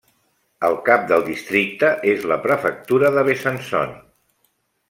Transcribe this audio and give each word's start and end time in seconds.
El 0.69 0.77
cap 0.87 1.03
del 1.11 1.25
districte 1.27 1.91
és 2.15 2.25
la 2.33 2.39
prefectura 2.49 3.15
de 3.19 3.29
Besançon. 3.31 3.97